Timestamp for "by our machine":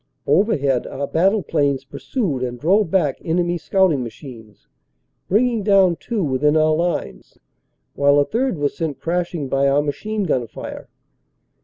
9.47-10.23